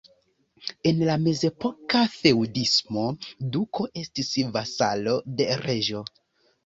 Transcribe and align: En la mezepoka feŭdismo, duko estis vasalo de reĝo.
En 0.91 1.01
la 1.09 1.17
mezepoka 1.25 2.01
feŭdismo, 2.15 3.05
duko 3.57 3.87
estis 4.05 4.33
vasalo 4.57 5.15
de 5.43 5.49
reĝo. 5.67 6.03